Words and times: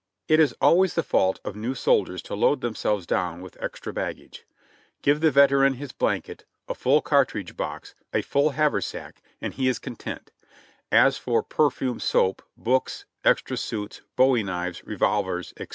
It 0.27 0.39
is 0.39 0.55
always 0.59 0.95
the 0.95 1.03
fault 1.03 1.39
of 1.45 1.55
new 1.55 1.75
soldiers 1.75 2.23
to 2.23 2.33
load 2.33 2.61
themselves 2.61 3.05
down 3.05 3.39
with 3.43 3.55
extra 3.61 3.93
baggage; 3.93 4.47
give 5.03 5.19
the 5.21 5.29
veteran 5.29 5.75
his 5.75 5.91
blanket, 5.91 6.43
a 6.67 6.73
full 6.73 7.03
cartridge 7.03 7.55
box, 7.55 7.93
a 8.11 8.23
full 8.23 8.49
haversack, 8.49 9.21
and 9.41 9.53
he 9.53 9.67
is 9.67 9.77
content; 9.77 10.31
as 10.91 11.19
for 11.19 11.43
perfumed 11.43 12.01
soap, 12.01 12.41
books, 12.57 13.05
extra 13.23 13.55
suits, 13.57 14.01
bowie 14.15 14.41
knives, 14.41 14.83
revolvers, 14.85 15.53
&c. 15.55 15.67